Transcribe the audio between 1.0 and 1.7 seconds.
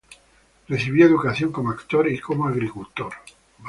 educación como